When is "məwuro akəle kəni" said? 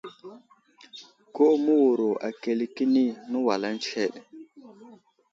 1.63-3.03